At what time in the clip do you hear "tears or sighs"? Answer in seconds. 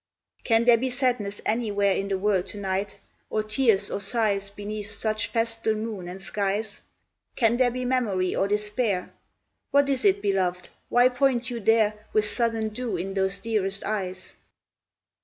3.43-4.49